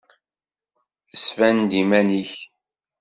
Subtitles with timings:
[1.23, 2.31] Sban-d iman-ik!